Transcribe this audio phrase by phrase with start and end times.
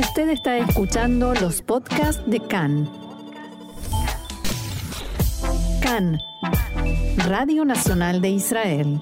[0.00, 2.90] Usted está escuchando los podcasts de CAN.
[5.82, 6.18] CAN,
[7.18, 8.98] Radio Nacional de Israel.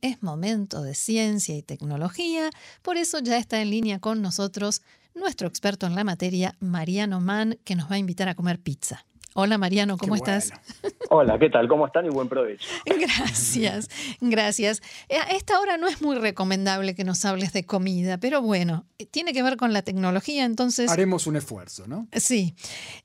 [0.00, 2.50] Es momento de ciencia y tecnología,
[2.82, 4.82] por eso ya está en línea con nosotros
[5.14, 9.06] nuestro experto en la materia, Mariano Mann, que nos va a invitar a comer pizza.
[9.36, 10.52] Hola Mariano, ¿cómo estás?
[11.10, 11.66] Hola, ¿qué tal?
[11.66, 12.06] ¿Cómo están?
[12.06, 12.68] Y buen provecho.
[12.86, 13.90] Gracias,
[14.20, 14.80] gracias.
[15.08, 18.86] Eh, a esta hora no es muy recomendable que nos hables de comida, pero bueno,
[18.98, 20.88] eh, tiene que ver con la tecnología, entonces...
[20.88, 22.06] Haremos un esfuerzo, ¿no?
[22.12, 22.54] Sí,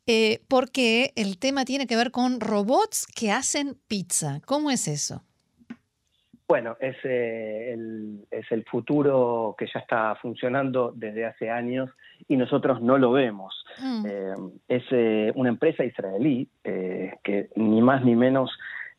[0.05, 4.39] eh, porque el tema tiene que ver con robots que hacen pizza.
[4.45, 5.23] ¿Cómo es eso?
[6.49, 11.91] Bueno, es, el, es el futuro que ya está funcionando desde hace años
[12.27, 13.63] y nosotros no lo vemos.
[13.79, 14.05] Mm.
[14.07, 14.35] Eh,
[14.67, 18.51] es eh, una empresa israelí eh, que ni más ni menos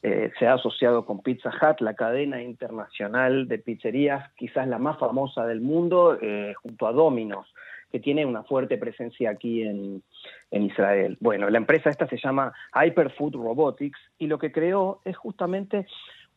[0.03, 5.45] se ha asociado con Pizza Hut, la cadena internacional de pizzerías, quizás la más famosa
[5.45, 6.19] del mundo,
[6.63, 7.47] junto a Domino's,
[7.93, 10.03] que tiene una fuerte presencia aquí en,
[10.51, 11.19] en Israel.
[11.21, 15.87] Bueno, la empresa esta se llama Hyperfood Robotics y lo que creó es justamente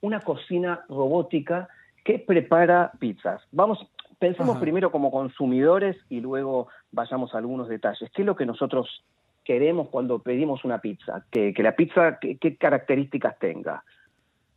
[0.03, 1.69] una cocina robótica
[2.03, 3.41] que prepara pizzas.
[3.51, 3.79] Vamos,
[4.19, 8.11] pensemos primero como consumidores y luego vayamos a algunos detalles.
[8.13, 9.03] ¿Qué es lo que nosotros
[9.45, 11.25] queremos cuando pedimos una pizza?
[11.31, 13.81] Que, la pizza, ¿qué, características tenga?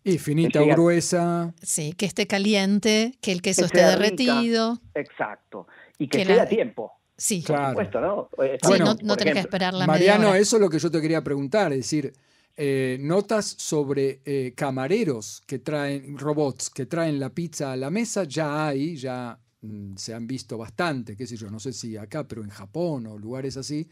[0.02, 1.54] Y finita o gruesa.
[1.62, 4.78] Sí, que esté caliente, que el queso esté derretido.
[4.94, 5.68] exacto.
[5.98, 6.92] Y que, esté a tiempo.
[7.16, 7.62] Sí, claro.
[7.62, 8.28] Por supuesto, ¿no?
[8.66, 11.72] bueno, no, tenés que esperar la Mariano, eso es lo que yo te quería preguntar.
[11.72, 12.12] Es decir,
[12.56, 18.24] eh, notas sobre eh, camareros que traen, robots que traen la pizza a la mesa,
[18.24, 22.26] ya hay, ya Mm, se han visto bastante, qué sé yo, no sé si acá,
[22.28, 23.88] pero en Japón o lugares así.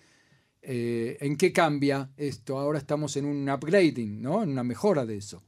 [0.63, 2.59] Eh, ¿En qué cambia esto?
[2.59, 4.43] Ahora estamos en un upgrading, ¿no?
[4.43, 5.43] En una mejora de eso.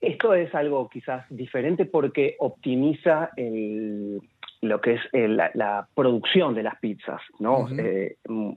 [0.00, 3.30] Esto es algo quizás diferente porque optimiza
[4.60, 7.68] lo que es la, producción de las pizzas, ¿no?
[7.76, 8.52] Eh, mm,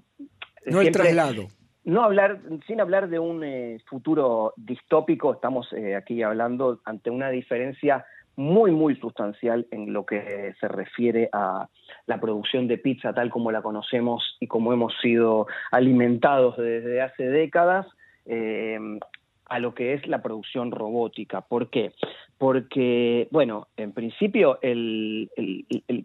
[0.68, 1.48] no el traslado.
[1.84, 5.67] No hablar, sin hablar de un eh, futuro distópico, estamos
[5.98, 8.05] aquí hablando ante una diferencia
[8.36, 11.67] muy, muy sustancial en lo que se refiere a
[12.05, 17.30] la producción de pizza tal como la conocemos y como hemos sido alimentados desde hace
[17.30, 17.88] décadas.
[18.26, 18.80] Eh,
[19.52, 21.42] a lo que es la producción robótica.
[21.42, 21.92] ¿Por qué?
[22.42, 24.58] Porque, bueno, en principio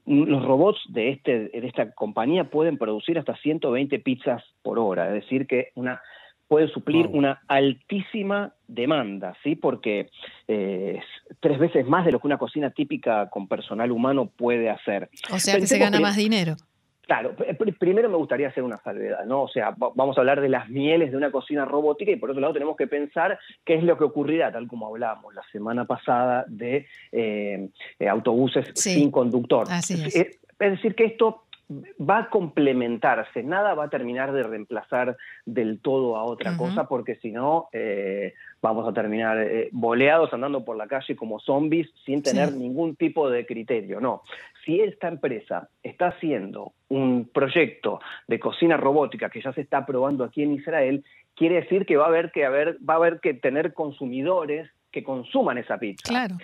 [0.04, 5.14] los robots de, este, de esta compañía pueden producir hasta 120 pizzas por hora, es
[5.14, 6.02] decir, que una
[6.46, 9.56] puede suplir una altísima demanda, ¿sí?
[9.56, 10.10] Porque
[10.46, 14.68] eh, es tres veces más de lo que una cocina típica con personal humano puede
[14.68, 15.08] hacer.
[15.30, 16.56] O sea que se gana más dinero.
[17.06, 17.36] Claro,
[17.78, 19.42] primero me gustaría hacer una salvedad, ¿no?
[19.42, 22.40] O sea, vamos a hablar de las mieles de una cocina robótica y por otro
[22.40, 26.44] lado tenemos que pensar qué es lo que ocurrirá, tal como hablamos la semana pasada
[26.48, 27.68] de eh,
[28.00, 29.68] eh, autobuses sin conductor.
[29.70, 30.16] es.
[30.16, 36.16] es decir, que esto va a complementarse, nada va a terminar de reemplazar del todo
[36.16, 40.86] a otra cosa, porque si no, eh, vamos a terminar eh, boleados andando por la
[40.86, 44.00] calle como zombies sin tener ningún tipo de criterio.
[44.00, 44.22] No,
[44.64, 50.24] si esta empresa está haciendo un proyecto de cocina robótica que ya se está probando
[50.24, 53.34] aquí en Israel, quiere decir que va a haber que, haber, va a haber que
[53.34, 56.08] tener consumidores que consuman esa pizza.
[56.08, 56.36] Claro.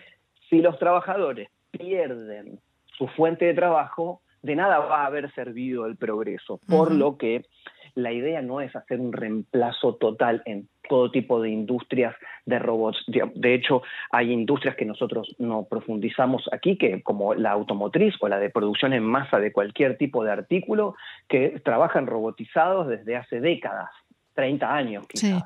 [0.49, 2.61] Si los trabajadores pierden
[2.99, 7.44] su fuente de trabajo, de nada va a haber servido el progreso, por lo que
[7.94, 12.15] la idea no es hacer un reemplazo total en todo tipo de industrias
[12.47, 13.04] de robots.
[13.06, 18.38] De hecho, hay industrias que nosotros no profundizamos aquí, que como la automotriz o la
[18.38, 20.94] de producción en masa de cualquier tipo de artículo,
[21.28, 23.91] que trabajan robotizados desde hace décadas.
[24.34, 25.44] 30 años quizás,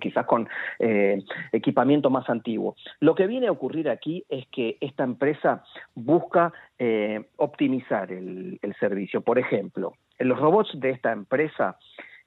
[0.00, 1.22] quizás con eh,
[1.52, 2.74] equipamiento más antiguo.
[3.00, 5.62] Lo que viene a ocurrir aquí es que esta empresa
[5.94, 9.20] busca eh, optimizar el, el, servicio.
[9.20, 11.76] Por ejemplo, los robots de esta empresa,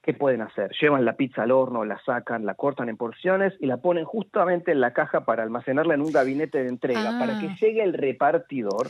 [0.03, 0.71] ¿qué pueden hacer?
[0.79, 4.71] Llevan la pizza al horno, la sacan, la cortan en porciones y la ponen justamente
[4.71, 7.55] en la caja para almacenarla en un gabinete de entrega, para que ah.
[7.59, 8.87] llegue el repartidor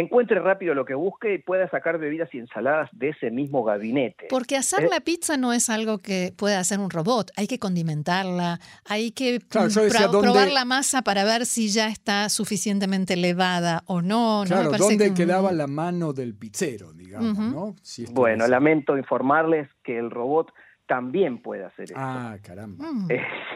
[0.00, 4.26] encuentre rápido lo que busque y pueda sacar bebidas y ensaladas de ese mismo gabinete.
[4.28, 7.58] Porque hacer eh, la pizza no es algo que pueda hacer un robot, hay que
[7.58, 14.44] condimentarla, hay que probar la masa para ver si ya está suficientemente elevada o no.
[14.46, 17.38] Claro, ¿dónde quedaba la mano del pizzero, digamos?
[17.38, 17.74] ¿no?
[18.12, 20.52] bueno, lamento informarles que el robot
[20.86, 21.94] también puede hacer eso.
[21.96, 22.84] Ah, caramba.
[22.84, 23.08] Mm.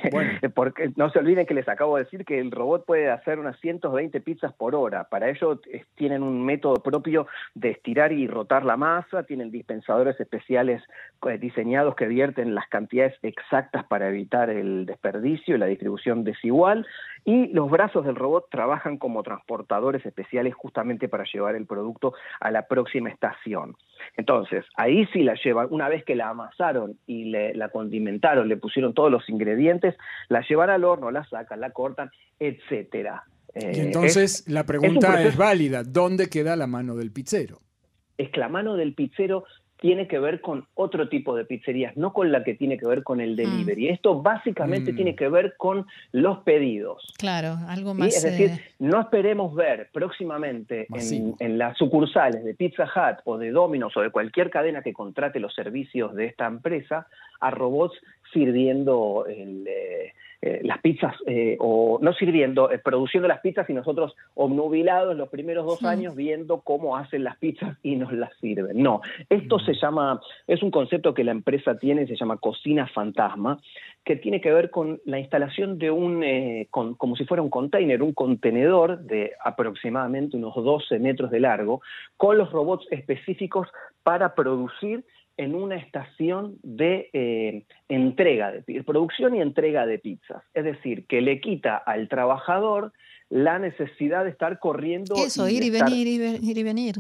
[0.55, 3.59] Porque no se olviden que les acabo de decir que el robot puede hacer unas
[3.61, 5.05] 120 pizzas por hora.
[5.05, 5.61] Para ello
[5.95, 10.83] tienen un método propio de estirar y rotar la masa, tienen dispensadores especiales
[11.29, 16.87] eh, diseñados que vierten las cantidades exactas para evitar el desperdicio y la distribución desigual.
[17.25, 22.51] Y los brazos del robot trabajan como transportadores especiales justamente para llevar el producto a
[22.51, 23.77] la próxima estación.
[24.17, 28.95] Entonces, ahí sí la llevan, una vez que la amasaron y la condimentaron, le pusieron
[28.95, 29.97] todos los ingredientes,
[30.29, 33.25] la llevan al horno, la sacan, la cortan, etcétera.
[33.55, 37.61] y entonces la pregunta es, válida, ¿dónde queda la mano del pizzero?
[38.17, 39.45] Es que la mano del pizzero
[39.81, 43.03] tiene que ver con otro tipo de pizzerías, no con la que tiene que ver
[43.03, 43.89] con el delivery.
[43.89, 43.93] Mm.
[43.93, 44.97] Esto básicamente mm.
[44.97, 47.13] tiene que ver con los pedidos.
[47.19, 48.09] Claro, algo más.
[48.09, 50.87] Es decir, eh, no esperemos ver próximamente
[51.41, 55.41] en, las sucursales de Pizza Hut o de Domino's o de cualquier cadena que contrate
[55.41, 57.07] los servicios de esta empresa
[57.41, 57.99] a robots
[58.33, 60.13] sirviendo el, eh,
[60.43, 65.67] eh, las pizzas, eh, o no sirviendo, produciendo las pizzas y nosotros obnubilados los primeros
[65.67, 68.83] dos años viendo cómo hacen las pizzas y nos las sirven.
[68.83, 73.61] No, esto se llama, es un concepto que la empresa tiene, se llama cocina fantasma,
[74.03, 76.25] que tiene que ver con la instalación de un,
[76.71, 81.83] como si fuera un container, un contenedor de aproximadamente unos 12 metros de largo,
[82.17, 83.69] con los robots específicos
[84.03, 85.05] para producir
[85.37, 90.43] en una estación de eh, entrega, de producción y entrega de pizzas.
[90.55, 92.93] Es decir, que le quita al trabajador
[93.29, 95.15] la necesidad de estar corriendo.
[95.17, 96.97] Eso, ir, y venir, ir y venir.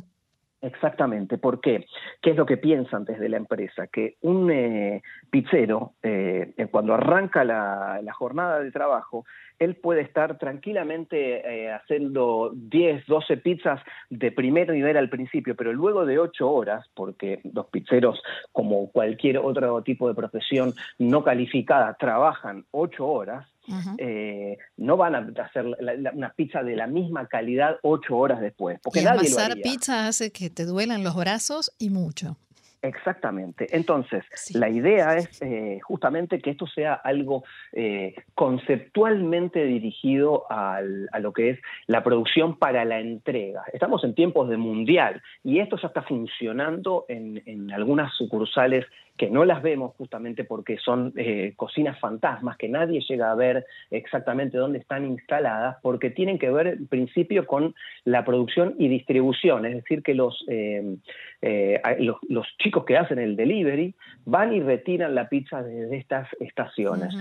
[0.62, 1.38] Exactamente.
[1.38, 1.86] ¿Por qué?
[2.20, 3.86] ¿Qué es lo que piensan desde la empresa?
[3.86, 9.24] Que un eh, pizzero, eh, cuando arranca la, jornada de trabajo,
[9.58, 13.80] él puede estar tranquilamente eh, haciendo 10, 12 pizzas
[14.10, 18.22] de primer nivel al principio, pero luego de 8 horas, porque los pizzeros,
[18.52, 23.49] como cualquier otro tipo de profesión no calificada, trabajan 8 horas,
[23.98, 25.66] eh, no van a hacer
[26.14, 28.80] una pizza de la misma calidad ocho horas después.
[28.82, 29.30] Porque y nadie
[29.62, 32.36] pizza hace que te duelan los brazos y mucho.
[32.82, 33.66] Exactamente.
[33.70, 34.24] Entonces,
[34.54, 41.50] la idea es eh, justamente que esto sea algo eh, conceptualmente dirigido a lo que
[41.50, 43.62] es la producción para la entrega.
[43.72, 48.86] Estamos en tiempos de mundial y esto ya está funcionando en, en algunas sucursales
[49.20, 53.66] que no las vemos justamente porque son eh, cocinas fantasmas, que nadie llega a ver
[53.90, 57.74] exactamente dónde están instaladas, porque tienen que ver en principio con
[58.06, 60.96] la producción y distribución, es decir, que los, eh,
[61.42, 61.80] eh,
[62.28, 63.94] los, chicos que hacen el delivery
[64.24, 67.14] van y retiran la pizza desde estas estaciones,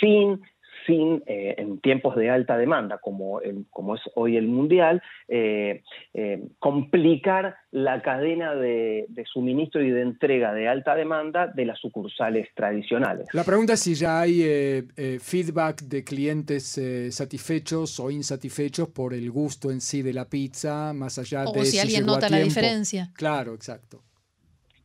[0.00, 0.40] sin
[0.86, 3.40] sin, eh, en tiempos de alta demanda, como,
[3.70, 5.82] como es hoy el Mundial, eh,
[6.14, 12.48] eh, complicar la cadena de, suministro y de entrega de alta demanda de las sucursales
[12.54, 13.26] tradicionales.
[13.32, 14.86] La pregunta es si ya hay
[15.20, 16.80] feedback de clientes
[17.10, 21.60] satisfechos o insatisfechos por el gusto en sí de la pizza, más allá de...
[21.60, 23.10] O si, alguien nota la diferencia.
[23.14, 24.05] Claro, exacto.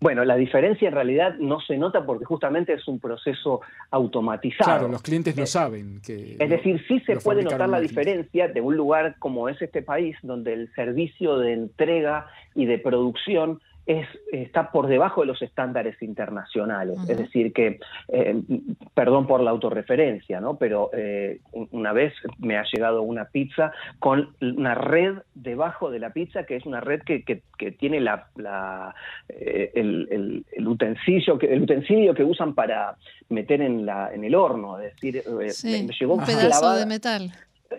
[0.01, 3.61] Bueno, la diferencia en realidad no se nota porque justamente es un proceso
[3.91, 4.71] automatizado.
[4.71, 6.37] Claro, los clientes no saben que...
[6.39, 10.17] Es decir, sí se puede notar la diferencia de un lugar como es este país,
[10.23, 12.25] donde el servicio de entrega
[12.55, 16.97] y de producción es, está por debajo de los estándares internacionales.
[17.07, 17.79] Es decir, que,
[18.09, 18.41] eh,
[18.93, 20.57] perdón por la autorreferencia, ¿no?
[20.57, 21.39] pero eh,
[21.71, 26.55] una vez me ha llegado una pizza con una red debajo de la pizza, que
[26.55, 27.41] es una red que, que,
[27.71, 28.95] tiene la,
[29.29, 32.95] eh, el, el, utensilio, que, el utensilio que usan para
[33.29, 34.79] meter en, la, en el horno.
[34.79, 37.31] Es decir, me, llegó un pedazo de metal.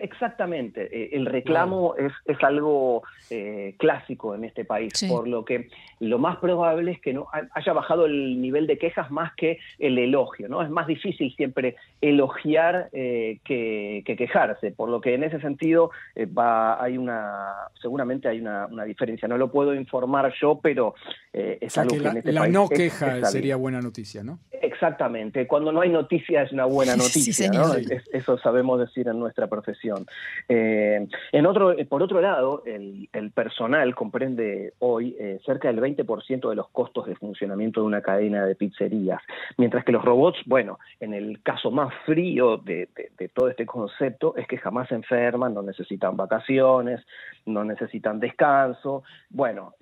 [0.03, 2.11] Exactamente, eh, el reclamo es,
[2.43, 5.69] algo eh, clásico en este país, por lo que
[6.01, 9.97] lo más probable es que no haya bajado el nivel de quejas más que el
[9.97, 10.61] elogio, ¿no?
[10.61, 15.91] Es más difícil siempre elogiar eh, que, quejarse, por lo que en ese sentido
[16.37, 19.29] va, hay una, seguramente hay una, diferencia.
[19.29, 20.95] No lo puedo informar yo, pero
[21.31, 24.39] es algo que, la, en este la no queja sería buena noticia, ¿no?
[24.63, 27.73] Exactamente, cuando no hay noticia es una buena noticia, ¿no?
[28.13, 30.05] eso sabemos decir en nuestra profesión.
[30.47, 36.49] Eh, en otro, eh, por otro lado, el, personal comprende hoy eh, cerca del 20%
[36.49, 39.21] de los costos de funcionamiento de una cadena de pizzerías,
[39.57, 42.87] mientras que los robots, bueno, en el caso más frío de,
[43.33, 47.01] todo este concepto es que jamás se enferman, no necesitan vacaciones,
[47.45, 49.03] no necesitan descanso.
[49.29, 49.73] Bueno,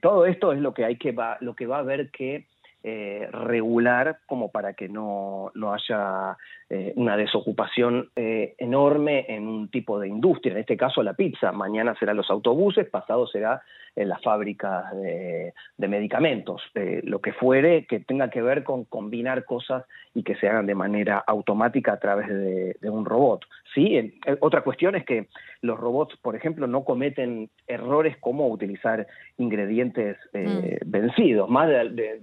[0.00, 2.46] todo esto es lo que hay que va, lo que va a haber que
[2.82, 6.36] eh, regular como para que no, haya
[6.72, 11.50] eh, una desocupación eh, enorme en un tipo de industria, en este caso la pizza,
[11.50, 13.60] mañana serán los autobuses, pasado será
[13.96, 16.62] en las fábricas de, medicamentos,
[17.02, 19.84] lo que fuere que tenga que ver con combinar cosas
[20.14, 23.44] y que se hagan de manera automática a través de, un robot.
[23.74, 24.14] ¿sí?
[24.38, 25.26] otra cuestión es que
[25.62, 29.08] los robots, por ejemplo, no cometen errores como utilizar
[29.38, 30.88] ingredientes mm.
[30.88, 32.20] vencidos, más de,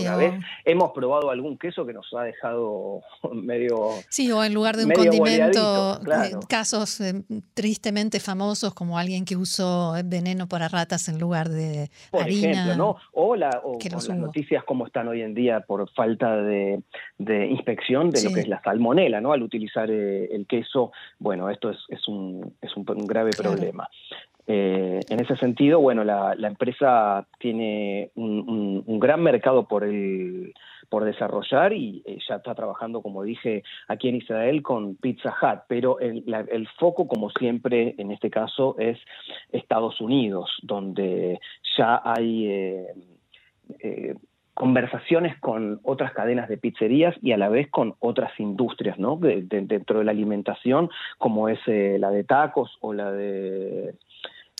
[0.00, 0.32] una vez
[0.64, 3.02] hemos probado algún queso que nos ha dejado
[3.34, 3.90] medio medio...
[4.08, 7.22] Sí, o en lugar de un condimento, eh, casos eh,
[7.54, 12.50] tristemente famosos como alguien que usó veneno para ratas en lugar de por harina.
[12.50, 12.96] Ejemplo, ¿no?
[13.12, 16.82] O, la, o, las noticias como están hoy en día por falta de,
[17.18, 19.32] inspección de lo que es la salmonela, ¿no?
[19.32, 23.88] Al utilizar el queso, bueno, esto es, es, un, es un, grave problema.
[24.48, 30.54] Eh, en ese sentido, bueno, la, empresa tiene un, gran mercado por, el,
[30.88, 35.60] por desarrollar y eh, ya está trabajando, como dije, aquí en Israel con Pizza Hut,
[35.68, 38.98] pero el, foco, como siempre, en este caso es
[39.52, 41.40] Estados Unidos, donde
[41.76, 42.46] ya hay...
[43.80, 44.14] Eh,
[44.54, 49.18] conversaciones con otras cadenas de pizzerías y a la vez con otras industrias, ¿no?
[49.20, 50.88] dentro de la alimentación,
[51.18, 53.96] como es la de tacos o la de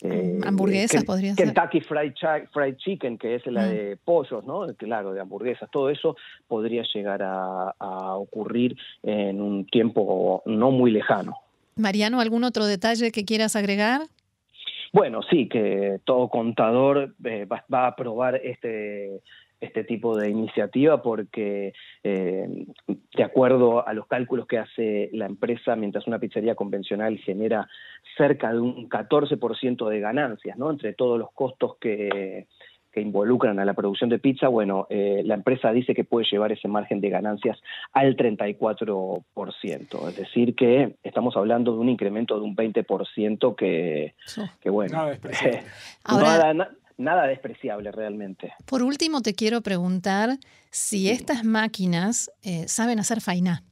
[0.03, 1.47] eh, hamburguesas podría ser.
[1.47, 2.13] Kentucky Fried,
[2.53, 3.71] Fried, Chicken, que es la mm.
[3.71, 4.67] de pollos, ¿no?
[4.77, 5.71] Claro, de hamburguesas.
[5.71, 7.73] Todo eso podría llegar a,
[8.17, 11.37] ocurrir en un tiempo no muy lejano.
[11.77, 14.03] Mariano, ¿algún otro detalle que quieras agregar?
[14.93, 19.21] Bueno, sí, que todo contador eh, va, a aprobar este,
[19.61, 21.73] este tipo de iniciativa porque,
[22.03, 27.69] eh, de acuerdo a los cálculos que hace la empresa, mientras una pizzería convencional genera
[28.17, 30.71] cerca de un 14% de ganancias, ¿no?
[30.71, 32.47] Entre todos los costos que,
[32.99, 36.67] involucran a la producción de pizza, bueno, eh, la empresa dice que puede llevar ese
[36.67, 37.61] margen de ganancias
[37.93, 40.09] al 34%.
[40.09, 44.15] Es decir, que estamos hablando de un incremento de un 20% que,
[44.63, 48.53] que bueno, nada, nada despreciable realmente.
[48.67, 50.31] Por último, te quiero preguntar
[50.71, 53.63] si estas máquinas eh, saben hacer fainá.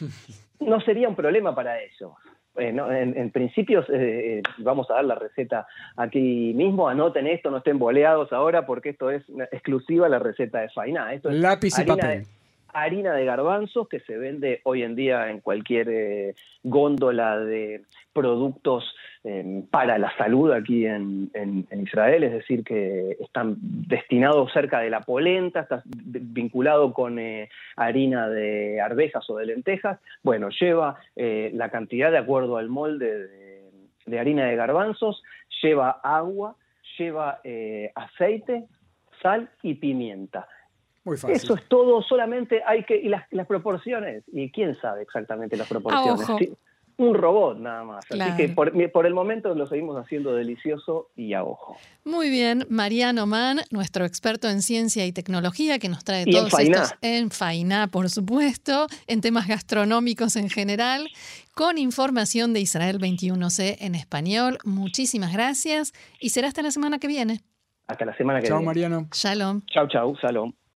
[0.60, 2.12] No sería un problema para ellos.
[2.54, 5.66] en, principio eh, vamos a dar la receta
[5.96, 10.68] aquí mismo, anoten esto, no estén boleados ahora porque esto es exclusiva la receta de
[10.68, 11.14] Fainá.
[11.14, 12.26] Esto es Lápiz y papel
[12.74, 18.94] harina de garbanzos que se vende hoy en día en cualquier eh, góndola de productos
[19.24, 21.30] em, para la salud aquí en,
[21.72, 28.28] Israel, es decir, que están destinados cerca de la polenta, está vinculado con eh, harina
[28.28, 29.98] de arvejas o de lentejas.
[30.22, 33.70] Bueno, lleva eh, la cantidad de acuerdo al molde de,
[34.06, 35.22] de harina de garbanzos,
[35.62, 36.56] lleva agua,
[36.98, 37.40] lleva
[37.94, 38.64] aceite,
[39.22, 40.46] sal y pimienta
[41.04, 42.96] eso es todo, solamente hay que.
[42.96, 46.26] Y las, proporciones, y quién sabe exactamente las proporciones.
[46.98, 48.04] un robot nada más.
[48.10, 51.78] Así que por, el momento lo seguimos haciendo delicioso y a ojo.
[52.04, 56.94] Muy bien, Mariano Mann, nuestro experto en ciencia y tecnología, que nos trae todos estos
[57.00, 61.08] en Fainá, por supuesto, en temas gastronómicos en general,
[61.54, 64.58] con información de Israel 21C en español.
[64.64, 67.40] Muchísimas gracias y será hasta la semana que viene.
[67.86, 68.56] Hasta la semana que viene.
[68.58, 69.08] Chao, Mariano.
[69.10, 69.62] Shalom.
[69.66, 70.52] Chao, chao, shalom.